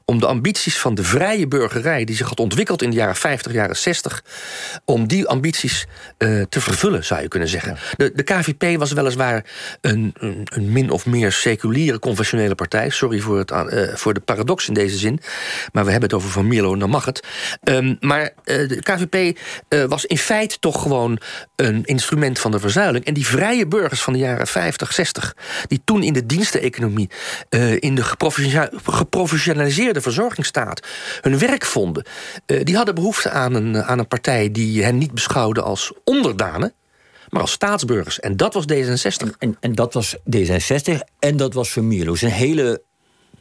om 0.06 0.20
de 0.20 0.26
ambities 0.26 0.78
van 0.78 0.96
de 0.96 1.04
vrije 1.04 1.48
burgerij, 1.48 2.04
die 2.06 2.16
zich 2.16 2.28
had 2.28 2.40
ontwikkeld 2.40 2.82
in 2.82 2.90
de 2.90 2.96
jaren 2.96 3.16
50, 3.16 3.52
jaren 3.52 3.78
60, 3.78 4.24
om 4.86 5.08
die 5.08 5.28
ambities 5.28 5.86
uh, 6.18 6.42
te 6.50 6.62
vervullen, 6.62 7.06
zou 7.06 7.22
je 7.22 7.28
kunnen 7.28 7.50
zeggen. 7.50 7.78
De, 7.98 8.12
de 8.16 8.24
KVP 8.24 8.78
was 8.78 8.92
weliswaar 8.92 9.46
een, 9.82 10.14
een, 10.18 10.42
een, 10.46 10.72
min 10.72 10.90
of 10.90 11.06
meer 11.06 11.32
seculiere, 11.32 12.00
conventionele 12.00 12.56
partij. 12.56 12.90
Sorry 12.90 13.20
voor, 13.20 13.38
het, 13.38 13.52
uh, 13.52 13.96
voor 13.96 14.14
de 14.14 14.20
paradox 14.20 14.68
in 14.68 14.74
deze 14.74 14.98
zin. 14.98 15.20
Maar 15.72 15.86
we 15.86 15.92
hebben 15.92 16.10
het 16.10 16.18
over 16.18 16.30
Van 16.30 16.48
Mierlo, 16.48 16.76
dan 16.76 16.90
mag 16.90 17.06
het. 17.06 17.28
Um, 17.64 17.98
maar 18.00 18.22
uh, 18.22 18.68
de 18.68 18.80
KVP 18.82 19.40
was 19.90 20.06
in 20.06 20.18
feite 20.18 20.60
toch 20.60 20.82
gewoon 20.82 21.20
een 21.56 21.84
instrument 21.84 22.40
van 22.40 22.52
de 22.52 22.60
verzuiling. 22.60 23.06
En 23.06 23.14
die 23.14 23.28
vrije 23.28 23.68
burgers 23.68 24.02
van 24.02 24.14
de 24.14 24.20
jaren 24.20 24.48
50, 24.48 24.94
60, 24.94 25.36
die 25.68 25.82
toen 25.86 26.04
in 26.04 26.14
de 26.14 26.26
diensteneconomie, 26.26 27.10
in 27.80 27.96
de 27.96 28.04
geprofessionaliseerde 28.84 29.94
de 29.94 30.02
verzorgingsstaat 30.02 30.88
hun 31.22 31.40
werk 31.40 31.66
vonden... 31.66 32.06
Die 32.46 32.76
hadden 32.76 32.96
behoefte 32.96 33.30
aan 33.30 33.54
een, 33.54 33.84
aan 33.84 34.00
een 34.00 34.08
partij 34.08 34.52
die 34.52 34.84
hen 34.84 34.98
niet 34.98 35.12
beschouwde 35.12 35.62
als 35.62 35.94
onderdanen 36.04 36.74
maar 37.34 37.42
als 37.42 37.52
staatsburgers. 37.52 38.20
En 38.20 38.38
dat 38.38 38.54
was 38.54 38.66
D66. 38.74 39.38
En, 39.38 39.58
en, 39.60 39.76
dat 39.76 39.94
was 39.94 40.18
D66 40.18 40.94
en 41.20 41.38
dat 41.38 41.54
was 41.54 41.70
Vermierlo. 41.70 42.16
Zijn 42.16 42.32
hele 42.32 42.82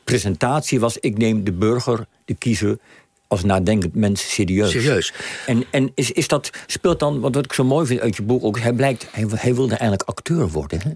presentatie 0.04 0.80
was... 0.80 0.98
ik 0.98 1.18
neem 1.18 1.44
de 1.44 1.52
burger, 1.52 2.06
de 2.24 2.34
kiezer, 2.34 2.78
als 3.32 3.44
nadenkend 3.44 3.94
mens 3.94 4.34
serieus. 4.34 4.70
Serieus. 4.70 5.12
En, 5.46 5.64
en 5.70 5.92
is, 5.94 6.10
is 6.10 6.28
dat, 6.28 6.50
speelt 6.66 6.98
dan, 6.98 7.20
wat 7.20 7.36
ik 7.36 7.52
zo 7.52 7.64
mooi 7.64 7.86
vind 7.86 8.00
uit 8.00 8.16
je 8.16 8.22
boek 8.22 8.44
ook, 8.44 8.58
hij 8.58 8.72
blijkt, 8.72 9.06
hij, 9.10 9.26
hij 9.30 9.54
wilde 9.54 9.74
eigenlijk 9.74 10.08
acteur 10.08 10.48
worden. 10.48 10.80
Hè? 10.82 10.90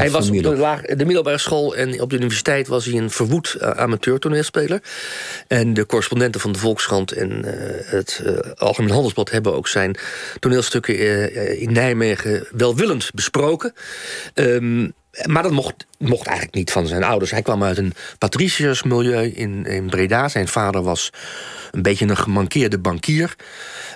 Hij 0.00 0.10
was 0.10 0.28
op 0.30 0.42
de, 0.42 0.56
laag, 0.56 0.80
de 0.82 1.04
middelbare 1.04 1.38
school 1.38 1.76
en 1.76 2.00
op 2.00 2.10
de 2.10 2.16
universiteit 2.16 2.68
was 2.68 2.84
hij 2.84 2.94
een 2.94 3.10
verwoed 3.10 3.56
uh, 3.60 3.70
amateur 3.70 4.18
toneelspeler. 4.18 4.82
En 5.46 5.74
de 5.74 5.86
correspondenten 5.86 6.40
van 6.40 6.52
de 6.52 6.58
Volkskrant 6.58 7.12
en 7.12 7.30
uh, 7.30 7.52
het 7.84 8.22
uh, 8.26 8.38
Algemeen 8.54 8.90
Handelsblad 8.90 9.30
hebben 9.30 9.54
ook 9.54 9.68
zijn 9.68 9.96
toneelstukken 10.38 11.58
in 11.58 11.72
Nijmegen 11.72 12.46
welwillend 12.50 13.10
besproken. 13.14 13.72
Um, 14.34 14.92
maar 15.26 15.42
dat 15.42 15.52
mocht, 15.52 15.86
mocht 15.98 16.26
eigenlijk 16.26 16.56
niet 16.56 16.72
van 16.72 16.86
zijn 16.86 17.04
ouders. 17.04 17.30
Hij 17.30 17.42
kwam 17.42 17.62
uit 17.62 17.78
een 17.78 17.94
patriciërsmilieu 18.18 19.26
in, 19.26 19.66
in 19.66 19.86
Breda. 19.86 20.28
Zijn 20.28 20.48
vader 20.48 20.82
was 20.82 21.10
een 21.70 21.82
beetje 21.82 22.06
een 22.08 22.16
gemankeerde 22.16 22.78
bankier. 22.78 23.34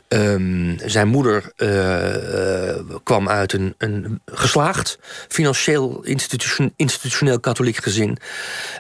Um, 0.08 0.76
zijn 0.84 1.08
moeder 1.08 1.52
uh, 1.56 2.98
kwam 3.02 3.28
uit 3.28 3.52
een, 3.52 3.74
een 3.78 4.20
geslaagd, 4.26 4.98
financieel 5.28 6.00
institution, 6.02 6.72
institutioneel 6.76 7.40
katholiek 7.40 7.76
gezin. 7.76 8.18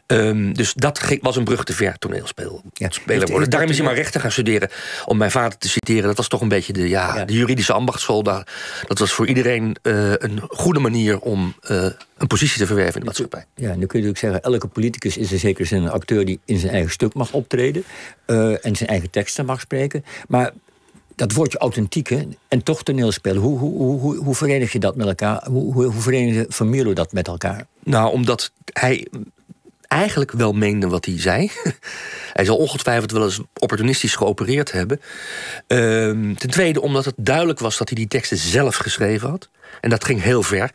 Um, 0.06 0.54
dus 0.54 0.72
dat 0.72 1.18
was 1.20 1.36
een 1.36 1.44
brug 1.44 1.64
te 1.64 1.72
ver 1.72 1.98
toneelspeler 1.98 2.60
ja. 2.74 2.90
worden. 3.26 3.50
Daarom 3.50 3.70
is 3.70 3.76
hij 3.76 3.86
maar 3.86 3.94
rechten 3.94 4.20
gaan 4.20 4.32
studeren. 4.32 4.70
Om 5.04 5.16
mijn 5.16 5.30
vader 5.30 5.58
te 5.58 5.68
citeren, 5.68 6.02
dat 6.02 6.16
was 6.16 6.28
toch 6.28 6.40
een 6.40 6.48
beetje 6.48 6.72
de, 6.72 6.88
ja, 6.88 7.24
de 7.24 7.32
juridische 7.32 7.72
ambachtschool. 7.72 8.22
Daar, 8.22 8.46
dat 8.86 8.98
was 8.98 9.12
voor 9.12 9.26
iedereen 9.26 9.76
uh, 9.82 10.12
een 10.12 10.40
goede 10.48 10.80
manier 10.80 11.18
om 11.18 11.54
een 12.26 12.38
positie 12.38 12.58
te 12.58 12.66
verwerven 12.66 12.94
in 12.94 13.00
de 13.00 13.06
maatschappij. 13.06 13.44
Ja, 13.54 13.74
nu 13.74 13.86
kun 13.86 14.02
je 14.02 14.08
ook 14.08 14.16
zeggen, 14.16 14.42
elke 14.42 14.66
politicus 14.66 15.16
is 15.16 15.32
in 15.32 15.38
zekere 15.38 15.66
zin 15.66 15.82
een 15.82 15.90
acteur 15.90 16.24
die 16.24 16.40
in 16.44 16.58
zijn 16.58 16.72
eigen 16.72 16.90
stuk 16.90 17.14
mag 17.14 17.32
optreden 17.32 17.84
en 18.60 18.76
zijn 18.76 18.88
eigen 18.88 19.10
teksten 19.10 19.46
mag 19.46 19.60
spreken. 19.60 20.04
Maar 20.28 20.52
dat 21.14 21.32
woordje 21.32 21.58
authentiek 21.58 22.10
en 22.48 22.62
toch 22.62 22.82
toneelspelen. 22.82 23.42
Hoe, 23.42 23.58
hoe, 23.58 24.00
hoe, 24.00 24.16
hoe 24.16 24.34
verenig 24.34 24.72
je 24.72 24.78
dat 24.78 24.96
met 24.96 25.06
elkaar? 25.06 25.46
Hoe, 25.48 25.72
hoe, 25.72 25.84
hoe 25.84 26.02
verenigde 26.02 26.92
dat 26.92 27.12
met 27.12 27.28
elkaar? 27.28 27.66
Nou, 27.82 28.12
omdat 28.12 28.52
hij 28.72 29.06
eigenlijk 29.88 30.32
wel 30.32 30.52
meende 30.52 30.88
wat 30.88 31.04
hij 31.04 31.20
zei. 31.20 31.50
hij 32.32 32.44
zal 32.44 32.56
ongetwijfeld 32.56 33.10
wel 33.10 33.24
eens 33.24 33.40
opportunistisch 33.58 34.14
geopereerd 34.14 34.72
hebben. 34.72 35.00
Ehm, 35.66 36.34
ten 36.34 36.50
tweede 36.50 36.80
omdat 36.80 37.04
het 37.04 37.14
duidelijk 37.16 37.58
was 37.58 37.78
dat 37.78 37.88
hij 37.88 37.98
die 37.98 38.08
teksten 38.08 38.36
zelf 38.36 38.76
geschreven 38.76 39.28
had. 39.28 39.48
En 39.80 39.90
dat 39.90 40.04
ging 40.04 40.22
heel 40.22 40.42
ver. 40.42 40.70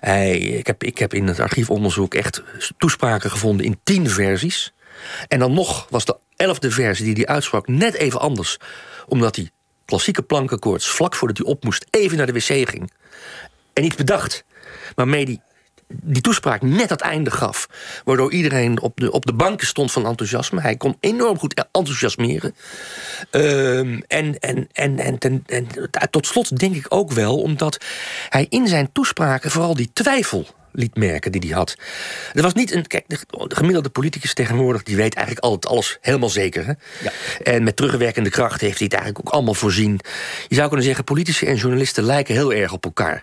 Hij, 0.00 0.38
ik, 0.38 0.66
heb, 0.66 0.84
ik 0.84 0.98
heb 0.98 1.14
in 1.14 1.26
het 1.26 1.40
archiefonderzoek 1.40 2.14
echt 2.14 2.42
toespraken 2.78 3.30
gevonden 3.30 3.66
in 3.66 3.80
tien 3.82 4.10
versies. 4.10 4.72
En 5.28 5.38
dan 5.38 5.52
nog 5.52 5.86
was 5.90 6.04
de 6.04 6.16
elfde 6.36 6.70
versie 6.70 7.04
die 7.04 7.24
hij 7.24 7.34
uitsprak 7.34 7.68
net 7.68 7.94
even 7.94 8.20
anders. 8.20 8.56
Omdat 9.06 9.36
hij 9.36 9.50
klassieke 9.84 10.22
plankenkoorts 10.22 10.88
vlak 10.88 11.14
voordat 11.14 11.38
hij 11.38 11.46
op 11.46 11.64
moest 11.64 11.86
even 11.90 12.16
naar 12.16 12.26
de 12.26 12.32
wc 12.32 12.68
ging. 12.68 12.92
En 13.72 13.84
iets 13.84 13.96
bedacht 13.96 14.44
waarmee 14.94 15.24
hij 15.24 15.40
die 15.90 16.22
toespraak 16.22 16.62
net 16.62 16.90
het 16.90 17.00
einde 17.00 17.30
gaf. 17.30 17.68
Waardoor 18.04 18.32
iedereen 18.32 18.80
op 18.80 19.00
de, 19.00 19.12
op 19.12 19.26
de 19.26 19.32
banken 19.32 19.66
stond 19.66 19.92
van 19.92 20.06
enthousiasme. 20.06 20.60
Hij 20.60 20.76
kon 20.76 20.96
enorm 21.00 21.38
goed 21.38 21.66
enthousiasmeren. 21.72 22.54
Ehm, 23.30 24.00
en, 24.06 24.38
en, 24.38 24.68
en, 24.72 24.98
en, 24.98 25.18
en, 25.18 25.44
en 25.46 25.66
tot 26.10 26.26
slot 26.26 26.58
denk 26.58 26.74
ik 26.74 26.86
ook 26.88 27.12
wel 27.12 27.40
omdat 27.40 27.84
hij 28.28 28.46
in 28.48 28.68
zijn 28.68 28.92
toespraken 28.92 29.50
vooral 29.50 29.74
die 29.74 29.90
twijfel 29.92 30.46
liet 30.72 30.96
merken 30.96 31.32
die 31.32 31.40
hij 31.40 31.56
had. 31.56 31.76
Er 32.32 32.42
was 32.42 32.54
niet 32.54 32.72
een. 32.72 32.86
Kijk, 32.86 33.04
de, 33.06 33.18
gemiddelde 33.48 33.88
politicus 33.88 34.34
tegenwoordig 34.34 34.82
die 34.82 34.96
weet 34.96 35.14
eigenlijk 35.14 35.46
altijd 35.46 35.72
alles 35.72 35.98
helemaal 36.00 36.28
zeker. 36.28 36.66
Hè? 36.66 36.72
Ja. 37.02 37.12
En 37.42 37.62
met 37.62 37.76
terugwerkende 37.76 38.30
kracht 38.30 38.60
heeft 38.60 38.78
hij 38.78 38.86
het 38.90 38.94
eigenlijk 38.94 39.26
ook 39.26 39.34
allemaal 39.34 39.54
voorzien. 39.54 40.00
Je 40.48 40.54
zou 40.54 40.68
kunnen 40.68 40.86
zeggen, 40.86 41.04
politici 41.04 41.46
en 41.46 41.56
journalisten 41.56 42.04
lijken 42.04 42.34
heel 42.34 42.52
erg 42.52 42.72
op 42.72 42.84
elkaar. 42.84 43.22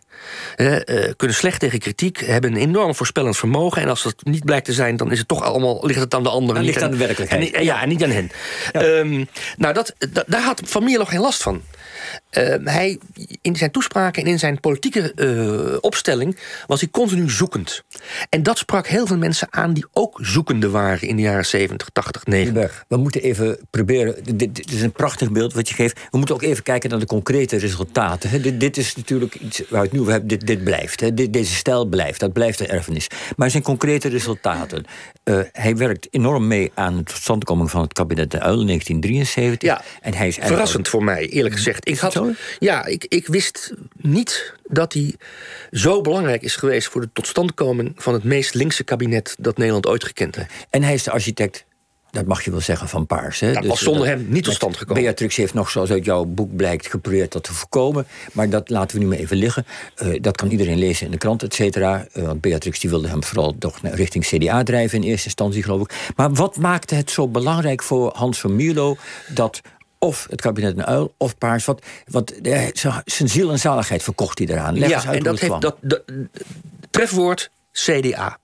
Uh, 0.58 0.78
kunnen 1.16 1.36
slecht 1.36 1.60
tegen 1.60 1.80
kritiek, 1.80 2.18
hebben 2.18 2.52
een 2.52 2.58
enorm 2.58 2.96
voorspellend 2.96 3.38
vermogen. 3.38 3.82
En 3.82 3.90
als 3.90 4.04
dat 4.04 4.16
niet 4.24 4.46
blijkt 4.46 4.66
te 4.66 4.74
zijn, 4.74 4.98
dan 4.98 5.12
is 5.12 5.20
het 5.20 5.28
toch 5.28 5.44
allemaal. 5.44 5.86
ligt 5.86 6.00
het 6.00 6.14
aan 6.14 6.24
de 6.24 6.30
anderen. 6.30 6.64
Ligt 6.64 6.82
aan 6.82 6.92
de 6.92 6.98
werkelijkheid. 6.98 7.52
En, 7.52 7.64
ja, 7.64 7.82
en 7.82 7.90
niet 7.90 8.04
aan 8.04 8.10
hen. 8.10 8.32
Ja. 8.72 8.82
Ehm, 8.82 9.26
nou, 9.58 9.74
dat, 9.74 9.96
daar 10.28 10.42
had 10.42 10.62
familie 10.66 10.98
nog 10.98 11.10
geen 11.10 11.20
last 11.20 11.44
van. 11.44 11.62
Uh, 12.32 12.56
hij, 12.64 13.00
in 13.42 13.56
zijn 13.56 13.72
toespraken 13.72 14.24
en 14.24 14.30
in 14.30 14.40
zijn 14.40 14.60
politieke 14.60 15.12
uh, 15.16 15.78
opstelling 15.82 16.38
was 16.68 16.80
hij 16.80 16.90
continu 16.90 17.30
zoekend. 17.30 17.84
En 18.30 18.44
dat 18.44 18.58
sprak 18.58 18.88
heel 18.88 19.08
veel 19.08 19.18
mensen 19.18 19.48
aan 19.50 19.74
die 19.74 19.86
ook 19.94 20.20
zoekende 20.22 20.70
waren 20.70 21.08
in 21.08 21.16
de 21.16 21.22
jaren 21.22 21.46
70, 21.46 21.90
80, 21.94 22.26
90. 22.26 22.86
We 22.88 22.98
moeten 22.98 23.22
even 23.22 23.60
proberen. 23.70 24.24
Dit, 24.24 24.56
dit, 24.56 24.72
is 24.72 24.82
een 24.82 24.92
prachtig 24.92 25.32
beeld 25.32 25.54
wat 25.54 25.70
je 25.70 25.76
geeft. 25.76 26.00
We 26.12 26.18
moeten 26.18 26.36
ook 26.36 26.42
even 26.42 26.64
kijken 26.64 26.90
naar 26.90 27.00
de 27.00 27.06
concrete 27.06 27.58
resultaten. 27.58 28.42
Dit, 28.42 28.60
dit, 28.60 28.78
is 28.78 28.96
natuurlijk 28.96 29.36
iets 29.36 29.62
waar 29.70 29.88
nu 29.92 30.00
hebben. 30.00 30.28
Dit, 30.28 30.48
dit 30.48 30.64
blijft. 30.64 31.18
Dit, 31.18 31.34
deze 31.34 31.56
stijl 31.56 31.86
blijft. 31.86 32.20
Dat 32.20 32.34
blijft 32.34 32.60
een 32.60 32.68
erfenis. 32.68 33.08
Maar 33.36 33.50
zijn 33.50 33.64
concrete 33.64 34.08
resultaten. 34.08 34.86
Uh, 35.24 35.40
hij 35.52 35.76
werkt 35.76 36.08
enorm 36.12 36.48
mee 36.48 36.72
aan 36.74 36.98
de 36.98 37.04
totstandkoming 37.04 37.72
van 37.72 37.82
het 37.82 37.94
kabinet 37.94 38.32
de 38.32 38.40
Uil 38.40 38.60
in 38.60 38.66
1973. 38.66 39.70
Ja, 39.70 39.82
en 40.02 40.14
hij 40.14 40.28
is 40.28 40.38
verrassend 40.42 40.88
voor 40.88 41.04
mij, 41.04 41.28
eerlijk 41.28 41.56
gezegd. 41.56 41.90
Ik 41.90 41.97
had 42.00 42.22
ja, 42.60 42.86
ik, 42.86 43.06
ik 43.08 43.28
wist 43.28 43.74
niet 43.96 44.54
dat 44.64 44.94
hij 44.94 45.16
zo 45.72 46.02
belangrijk 46.02 46.42
is 46.42 46.56
geweest 46.56 46.88
voor 46.88 47.02
de 47.02 47.10
totstandkoming 47.14 47.94
van 47.96 48.14
het 48.14 48.24
meest 48.24 48.54
linkse 48.54 48.84
kabinet 48.84 49.36
dat 49.40 49.58
Nederland 49.58 49.88
ooit 49.88 50.04
gekend 50.04 50.36
heeft. 50.36 50.52
En 50.70 50.84
hij 50.84 50.94
is 50.94 51.04
de 51.04 51.12
architect 51.12 51.66
dat 52.12 52.26
mag 52.26 52.44
je 52.44 52.52
wel 52.52 52.62
zeggen 52.62 52.88
van 52.88 53.06
Paars. 53.06 53.40
Hè? 53.40 53.54
Dat 53.54 53.62
dus, 53.62 53.72
was 53.72 53.80
zonder 53.80 54.08
hem 54.08 54.26
niet 54.30 54.44
tot 54.44 54.54
stand 54.54 54.78
gekomen. 54.78 55.04
Beatrix 55.04 55.36
heeft 55.36 55.54
nog, 55.54 55.70
zoals 55.70 55.92
uit 55.92 56.06
jouw 56.06 56.26
boek 56.26 56.56
blijkt, 56.56 56.88
geprobeerd 56.88 57.32
dat 57.32 57.44
te 57.44 57.54
voorkomen. 57.54 58.08
Maar 58.32 58.50
dat 58.50 58.70
laten 58.70 58.98
we 58.98 59.04
nu 59.04 59.10
maar 59.10 59.18
even 59.18 59.38
liggen. 59.38 59.66
Uh, 60.04 60.18
dat 60.22 60.38
kan 60.38 60.50
iedereen 60.50 60.78
lezen 60.78 61.06
in 61.06 61.12
de 61.12 61.18
krant, 61.18 61.44
et 61.44 61.54
cetera. 61.54 62.08
Uh, 62.14 62.26
want 62.26 62.42
Beatrix 62.42 62.80
die 62.80 62.90
wilde 62.90 63.08
hem 63.08 63.24
vooral 63.24 63.56
toch 63.60 63.80
richting 63.82 64.26
CDA 64.26 64.64
drijven 64.64 65.02
in 65.02 65.10
eerste 65.10 65.26
instantie, 65.26 65.64
geloof 65.64 65.82
ik. 65.82 66.12
Maar 66.16 66.34
wat 66.34 66.58
maakte 66.58 66.96
het 66.96 67.12
zo 67.12 67.28
belangrijk 67.28 67.84
voor 67.84 68.12
Hans 68.16 68.40
van 68.40 68.56
Mierlo... 68.56 68.98
dat 69.28 69.62
of 70.00 70.28
het 70.30 70.42
kabinet 70.42 70.78
een 70.78 70.86
uil 70.86 71.14
of 71.18 71.38
paars. 71.38 71.66
Wat, 71.66 71.86
wat, 72.08 72.34
zijn 73.06 73.30
ziel 73.30 73.52
en 73.52 73.60
zaligheid 73.60 74.04
verkocht 74.04 74.38
hij 74.38 74.48
eraan. 74.48 74.80
Leg 74.80 74.90
ja, 74.90 75.14
en 75.14 75.24
dat 75.24 75.40
heeft 75.40 75.62
dat, 75.62 75.78
dat, 75.82 76.02
trefwoord 76.90 77.50
CDA. 77.72 78.38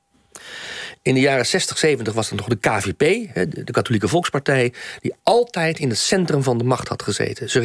In 1.01 1.13
de 1.13 1.19
jaren 1.19 1.45
60, 1.45 1.77
70 1.77 2.13
was 2.13 2.29
het 2.29 2.39
nog 2.39 2.48
de 2.48 2.55
KVP, 2.55 3.00
de 3.65 3.72
Katholieke 3.72 4.07
Volkspartij, 4.07 4.74
die 5.01 5.13
altijd 5.24 5.79
in 5.79 5.89
het 5.89 5.98
centrum 5.98 6.43
van 6.43 6.57
de 6.57 6.63
macht 6.63 6.88
had 6.88 7.03
gezeten. 7.03 7.50
Ze 7.50 7.60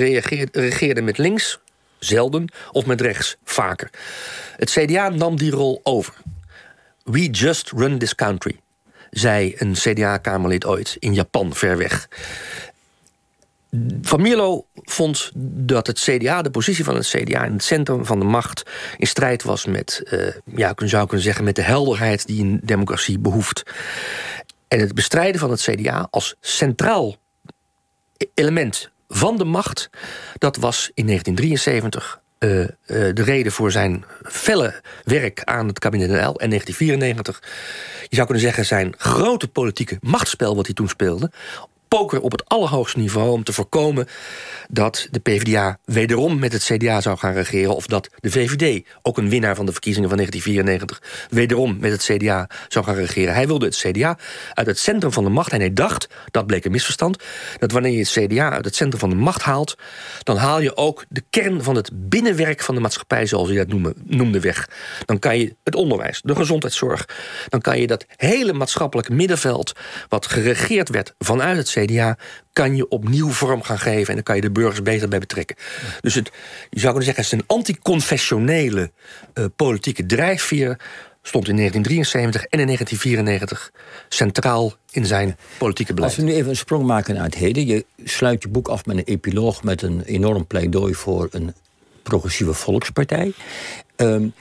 regeerden 0.53 1.05
met 1.05 1.19
links, 1.19 1.59
zelden, 1.99 2.53
of 2.73 2.87
met 2.87 3.01
rechts, 3.01 3.37
vaker. 3.45 3.91
Het 4.57 4.71
CDA 4.71 5.09
nam 5.09 5.37
die 5.37 5.51
rol 5.51 5.81
over. 5.83 6.15
We 7.05 7.31
just 7.31 7.71
run 7.71 7.99
this 7.99 8.15
country, 8.15 8.61
zei 9.11 9.55
een 9.57 9.73
CDA-kamerlid 9.73 10.67
ooit 10.67 10.97
in 10.99 11.15
Japan, 11.15 11.55
ver 11.55 11.77
weg. 11.77 12.09
Van 14.03 14.23
Mierlo 14.23 14.67
vond 14.75 15.31
dat 15.45 15.87
het 15.87 16.01
CDA, 16.01 16.43
de 16.43 16.51
positie 16.51 16.85
van 16.85 16.95
het 16.95 17.07
CDA 17.07 17.45
in 17.45 17.53
het 17.53 17.65
centrum 17.65 18.05
van 18.05 18.19
de 18.19 18.25
macht, 18.25 18.63
in 18.97 19.07
strijd 19.07 19.43
was 19.43 19.67
met, 19.67 20.03
uh, 20.05 20.29
ja, 20.45 20.73
zou 20.77 21.07
kunnen 21.07 21.25
zeggen, 21.25 21.45
met 21.45 21.57
de 21.57 21.63
helderheid 21.63 22.27
die 22.27 22.43
een 22.43 22.61
democratie 22.63 23.19
behoeft. 23.19 23.63
En 24.69 24.81
het 24.81 24.95
bestrijden 24.95 25.41
van 25.41 25.51
het 25.51 25.61
CDA 25.61 26.09
als 26.11 26.35
centraal 26.41 27.17
element 28.35 28.91
van 29.09 29.37
de 29.37 29.45
macht, 29.45 29.91
dat 30.39 30.57
was 30.57 30.91
in 30.95 31.07
1973 31.07 32.21
uh, 32.39 32.61
uh, 32.61 32.67
de 32.87 33.23
reden 33.23 33.53
voor 33.53 33.71
zijn 33.71 34.05
felle 34.23 34.81
werk 35.05 35.45
aan 35.45 35.67
het 35.67 35.79
kabinet 35.79 36.09
NL 36.09 36.17
en 36.17 36.49
1994. 36.49 37.43
Je 38.09 38.15
zou 38.17 38.27
kunnen 38.27 38.45
zeggen 38.45 38.65
zijn 38.67 38.95
grote 38.97 39.49
politieke 39.49 39.97
machtsspel 40.01 40.57
wat 40.57 40.67
hij 40.67 40.75
toen 40.75 40.89
speelde 40.89 41.31
poker 41.89 42.21
op 42.21 42.33
het 42.33 42.49
allerhoogste 42.49 42.99
niveau 42.99 43.31
om 43.31 43.45
te 43.45 43.53
voorkomen 43.53 44.07
dat 44.71 45.09
de 45.11 45.21
PvdA 45.21 45.79
wederom 45.85 46.39
met 46.39 46.53
het 46.53 46.63
CDA 46.63 47.01
zou 47.01 47.19
gaan 47.19 47.33
regeren 47.33 47.77
of 47.77 47.87
dat 47.87 48.09
de 48.21 48.31
VVD, 48.31 48.87
ook 49.03 49.19
een 49.19 49.29
winnaar 49.29 49.55
van 49.55 49.67
de 49.67 49.73
verkiezingen 49.73 50.09
van 50.09 50.19
1994, 50.19 51.27
wederom 51.31 51.77
met 51.81 51.93
het 51.93 52.03
CDA 52.03 52.49
zou 52.69 52.85
gaan 52.85 52.95
regeren. 52.95 53.35
Hij 53.35 53.47
wilde 53.47 53.67
het 53.67 53.77
CDA 53.77 54.19
uit 54.53 54.67
het 54.67 54.79
centrum 54.79 55.13
van 55.13 55.25
de 55.25 55.31
macht 55.31 55.53
en 55.53 55.61
hij 55.61 55.73
dacht, 55.73 56.09
dat 56.31 56.47
bleek 56.47 56.65
een 56.65 56.71
misverstand, 56.71 57.23
dat 57.59 57.73
wanneer 57.73 57.93
je 57.93 57.99
het 57.99 58.11
CDA 58.11 58.51
uit 58.51 58.65
het 58.65 58.77
centrum 58.77 59.01
van 59.01 59.11
de 59.11 59.17
macht 59.17 59.43
haalt, 59.43 59.75
dan 60.23 60.37
haal 60.37 60.61
je 60.61 60.77
ook 60.77 61.05
de 61.09 61.23
kern 61.31 61.63
van 61.63 61.75
het 61.75 61.91
binnenwerk 61.93 62.63
van 62.63 62.75
de 62.75 62.81
maatschappij, 62.81 63.27
zoals 63.27 63.49
hij 63.49 63.65
dat 63.65 63.95
noemde, 64.05 64.41
weg. 64.41 64.69
Dan 65.05 65.19
kan 65.19 65.39
je 65.39 65.57
het 65.65 65.75
onderwijs, 65.75 66.21
de 66.23 66.35
gezondheidszorg, 66.35 67.09
dan 67.49 67.61
kan 67.61 67.81
je 67.81 67.87
dat 67.87 68.05
hele 68.17 68.53
maatschappelijke 68.53 69.13
middenveld, 69.13 69.73
wat 70.09 70.27
geregeerd 70.27 70.89
werd 70.89 71.15
vanuit 71.19 71.57
het 71.57 71.69
CDA 71.69 71.78
kan 72.53 72.77
je 72.77 72.89
opnieuw 72.89 73.31
vorm 73.31 73.63
gaan 73.63 73.79
geven 73.79 74.09
en 74.09 74.15
dan 74.15 74.23
kan 74.23 74.35
je 74.35 74.41
de 74.41 74.51
burgers 74.51 74.83
beter 74.83 75.09
bij 75.09 75.19
betrekken. 75.19 75.57
Dus 76.01 76.15
het, 76.15 76.31
je 76.71 76.81
zou 76.81 76.95
kunnen 76.95 77.05
zeggen, 77.05 77.25
het 77.25 77.33
is 77.33 77.39
een 77.39 77.57
anticonfessionele 77.57 78.91
uh, 79.35 79.45
politieke 79.57 80.07
drijfveer. 80.07 80.79
Stond 81.23 81.49
in 81.49 81.57
1973 81.57 82.45
en 82.45 82.59
in 82.59 82.67
1994 82.67 83.73
centraal 84.09 84.75
in 84.91 85.07
zijn 85.07 85.37
politieke 85.59 85.95
beleid. 85.95 86.13
Als 86.13 86.25
we 86.25 86.31
nu 86.31 86.37
even 86.37 86.51
een 86.51 86.57
sprong 86.57 86.85
maken 86.85 87.15
naar 87.15 87.25
het 87.25 87.35
heden. 87.35 87.67
Je 87.67 87.85
sluit 88.05 88.43
je 88.43 88.49
boek 88.49 88.69
af 88.69 88.87
met 88.87 88.97
een 88.97 89.05
epiloog 89.05 89.63
met 89.63 89.83
een 89.83 90.03
enorm 90.03 90.47
pleidooi 90.47 90.95
voor 90.95 91.29
een 91.31 91.55
progressieve 92.03 92.55
volkspartij. 92.55 93.33
Um, 93.97 94.35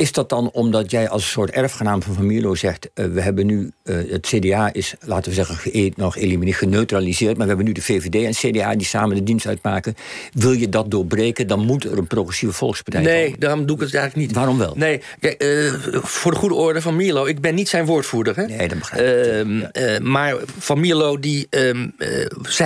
is 0.00 0.12
dat 0.12 0.28
dan 0.28 0.50
omdat 0.52 0.90
jij 0.90 1.08
als 1.08 1.30
soort 1.30 1.50
erfgenaam 1.50 2.02
van 2.02 2.14
Van 2.14 2.26
Mierlo 2.26 2.54
zegt... 2.54 2.90
Uh, 2.94 3.06
we 3.06 3.20
hebben 3.20 3.46
nu, 3.46 3.72
uh, 3.84 4.10
het 4.10 4.26
CDA 4.26 4.72
is, 4.72 4.94
laten 5.00 5.28
we 5.28 5.34
zeggen, 5.34 5.56
ge 5.56 5.92
nog 5.96 6.16
elimineerd, 6.16 6.56
geneutraliseerd... 6.56 7.36
maar 7.36 7.42
we 7.42 7.48
hebben 7.48 7.66
nu 7.66 7.72
de 7.72 7.82
VVD 7.82 8.14
en 8.14 8.50
CDA 8.50 8.74
die 8.74 8.86
samen 8.86 9.16
de 9.16 9.22
dienst 9.22 9.46
uitmaken. 9.46 9.94
Wil 10.32 10.52
je 10.52 10.68
dat 10.68 10.90
doorbreken, 10.90 11.46
dan 11.46 11.60
moet 11.60 11.84
er 11.84 11.98
een 11.98 12.06
progressieve 12.06 12.54
volkspartij 12.54 13.02
nee, 13.02 13.24
komen. 13.24 13.40
daarom 13.40 13.66
doe 13.66 13.76
ik 13.76 13.82
het 13.82 13.94
eigenlijk 13.94 14.26
niet. 14.26 14.36
Waarom 14.36 14.58
wel? 14.58 14.72
Nee, 14.76 15.02
kijk, 15.20 15.42
uh, 15.42 15.74
voor 16.02 16.32
de 16.32 16.38
goede 16.38 16.54
orde 16.54 16.82
van 16.82 16.96
Mierlo, 16.96 17.26
ik 17.26 17.40
ben 17.40 17.54
niet 17.54 17.68
zijn 17.68 17.86
woordvoerder. 17.86 18.36
Hè? 18.36 18.46
Nee, 18.46 18.68
dat 18.68 18.78
begrijp 18.78 19.36
ik. 19.36 19.70
Ja. 19.72 19.98
maar 20.02 20.36
Van 20.58 20.80
Mierlo 20.80 21.18
die, 21.18 21.48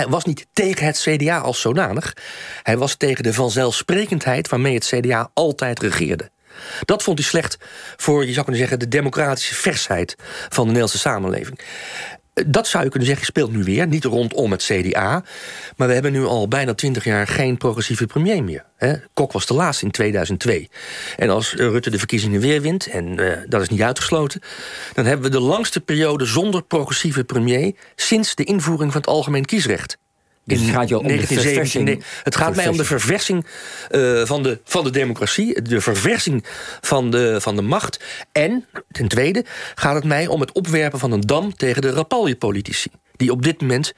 was 0.09 0.25
niet 0.25 0.47
tegen 0.53 0.85
het 0.85 0.99
CDA 0.99 1.37
als 1.37 1.61
zodanig. 1.61 2.17
Hij 2.63 2.77
was 2.77 2.95
tegen 2.95 3.23
de 3.23 3.33
vanzelfsprekendheid 3.33 4.49
waarmee 4.49 4.73
het 4.73 4.85
CDA 4.85 5.29
altijd 5.33 5.79
regeerde. 5.79 6.33
Dat 6.85 7.03
vond 7.03 7.17
hij 7.17 7.27
slecht 7.27 7.57
voor, 7.95 8.25
je 8.25 8.31
zou 8.31 8.43
kunnen 8.45 8.61
zeggen, 8.61 8.79
de 8.79 8.87
democratische 8.87 9.55
versheid 9.55 10.15
van 10.49 10.63
de 10.63 10.71
Nederlandse 10.71 10.97
samenleving. 10.97 11.59
Dat 12.47 12.67
zou 12.67 12.83
je 12.83 12.89
kunnen 12.89 13.07
zeggen, 13.07 13.25
speelt 13.25 13.51
nu 13.51 13.63
weer. 13.63 13.87
Niet 13.87 14.03
rondom 14.03 14.51
het 14.51 14.63
CDA. 14.63 15.23
Maar 15.77 15.87
we 15.87 15.93
hebben 15.93 16.11
nu 16.11 16.25
al 16.25 16.47
bijna 16.47 16.73
twintig 16.73 17.03
jaar 17.03 17.27
geen 17.27 17.57
progressieve 17.57 18.05
premier 18.05 18.43
meer. 18.43 18.65
Kok 19.13 19.31
was 19.31 19.45
de 19.45 19.53
laatste 19.53 19.85
in 19.85 19.91
2002. 19.91 20.69
En 21.17 21.29
als 21.29 21.53
Rutte 21.53 21.89
de 21.89 21.97
verkiezingen 21.97 22.41
weer 22.41 22.61
wint, 22.61 22.87
en 22.87 23.19
uh, 23.19 23.37
dat 23.47 23.61
is 23.61 23.69
niet 23.69 23.81
uitgesloten... 23.81 24.41
dan 24.93 25.05
hebben 25.05 25.31
we 25.31 25.37
de 25.37 25.43
langste 25.43 25.81
periode 25.81 26.25
zonder 26.25 26.63
progressieve 26.63 27.23
premier... 27.23 27.75
sinds 27.95 28.35
de 28.35 28.43
invoering 28.43 28.91
van 28.91 29.01
het 29.01 29.09
algemeen 29.09 29.45
kiesrecht. 29.45 29.97
Dus 30.45 30.59
het 30.59 30.69
gaat, 30.69 30.91
om 30.91 31.07
1917, 31.07 32.03
het 32.23 32.35
gaat 32.35 32.55
mij 32.55 32.67
om 32.67 32.77
de 32.77 32.85
verversing 32.85 33.45
uh, 33.91 34.25
van, 34.25 34.43
de, 34.43 34.59
van 34.63 34.83
de 34.83 34.89
democratie, 34.89 35.61
de 35.61 35.81
verversing 35.81 36.45
van 36.81 37.11
de, 37.11 37.41
van 37.41 37.55
de 37.55 37.61
macht. 37.61 38.03
En, 38.31 38.65
ten 38.91 39.07
tweede, 39.07 39.45
gaat 39.75 39.95
het 39.95 40.03
mij 40.03 40.27
om 40.27 40.39
het 40.41 40.51
opwerpen 40.51 40.99
van 40.99 41.11
een 41.11 41.21
dam 41.21 41.55
tegen 41.55 41.81
de 41.81 41.89
rapalje-politici. 41.89 42.89
Die 43.15 43.31
op 43.31 43.43
dit 43.43 43.61
moment 43.61 43.93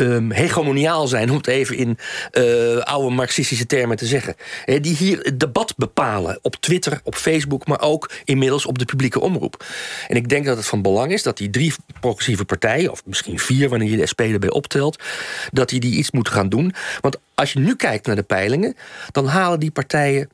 um, 0.00 0.30
hegemoniaal 0.30 1.06
zijn, 1.06 1.30
om 1.30 1.36
het 1.36 1.46
even 1.46 1.76
in 1.76 1.98
uh, 2.32 2.78
oude 2.78 3.14
marxistische 3.14 3.66
termen 3.66 3.96
te 3.96 4.06
zeggen. 4.06 4.34
Eh, 4.64 4.82
die 4.82 4.96
hier 4.96 5.18
het 5.18 5.40
debat 5.40 5.74
bepalen 5.76 6.38
op 6.42 6.56
Twitter, 6.56 7.00
op 7.02 7.14
Facebook, 7.14 7.66
maar 7.66 7.80
ook 7.80 8.10
inmiddels 8.24 8.66
op 8.66 8.78
de 8.78 8.84
publieke 8.84 9.20
omroep. 9.20 9.64
En 10.08 10.16
ik 10.16 10.28
denk 10.28 10.44
dat 10.44 10.56
het 10.56 10.66
van 10.66 10.82
belang 10.82 11.12
is 11.12 11.22
dat 11.22 11.36
die 11.36 11.50
drie 11.50 11.74
progressieve 12.00 12.44
partijen, 12.44 12.90
of 12.90 13.02
misschien 13.04 13.38
vier 13.38 13.68
wanneer 13.68 13.90
je 13.90 13.96
de 13.96 14.06
SP 14.12 14.20
erbij 14.20 14.50
optelt, 14.50 15.02
dat 15.52 15.68
die, 15.68 15.80
die 15.80 15.96
iets 15.96 16.10
moeten 16.10 16.32
gaan 16.32 16.48
doen. 16.48 16.74
Want 17.00 17.18
als 17.34 17.52
je 17.52 17.58
nu 17.58 17.76
kijkt 17.76 18.06
naar 18.06 18.16
de 18.16 18.22
peilingen, 18.22 18.76
dan 19.12 19.26
halen 19.26 19.60
die 19.60 19.70
partijen 19.70 20.28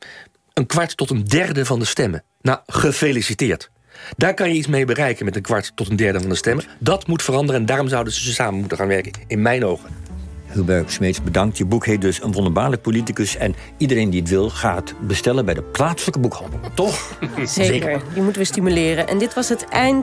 een 0.52 0.66
kwart 0.66 0.96
tot 0.96 1.10
een 1.10 1.24
derde 1.24 1.64
van 1.64 1.78
de 1.78 1.84
stemmen. 1.84 2.22
Nou, 2.40 2.58
gefeliciteerd. 2.66 3.70
Daar 4.16 4.34
kan 4.34 4.48
je 4.48 4.54
iets 4.54 4.66
mee 4.66 4.84
bereiken 4.84 5.24
met 5.24 5.36
een 5.36 5.42
kwart 5.42 5.72
tot 5.74 5.90
een 5.90 5.96
derde 5.96 6.20
van 6.20 6.28
de 6.28 6.34
stemmen. 6.34 6.64
Dat 6.78 7.06
moet 7.06 7.22
veranderen 7.22 7.60
en 7.60 7.66
daarom 7.66 7.88
zouden 7.88 8.12
ze 8.12 8.32
samen 8.32 8.58
moeten 8.60 8.76
gaan 8.76 8.88
werken, 8.88 9.12
in 9.26 9.42
mijn 9.42 9.64
ogen. 9.64 9.90
Hubert 10.54 10.92
Smeets, 10.92 11.22
bedankt. 11.22 11.58
Je 11.58 11.64
boek 11.64 11.86
heet 11.86 12.00
dus 12.00 12.22
Een 12.22 12.32
wonderbaarlijk 12.32 12.82
politicus. 12.82 13.36
En 13.36 13.54
iedereen 13.76 14.10
die 14.10 14.20
het 14.20 14.28
wil, 14.28 14.50
gaat 14.50 14.94
bestellen 15.00 15.44
bij 15.44 15.54
de 15.54 15.62
plaatselijke 15.62 16.20
boekhandel. 16.20 16.60
Toch? 16.74 17.18
Zeker. 17.44 18.02
Die 18.12 18.22
moeten 18.22 18.42
we 18.42 18.46
stimuleren. 18.46 19.08
En 19.08 19.18
dit 19.18 19.34
was 19.34 19.48
het 19.48 19.64
eind 19.64 20.02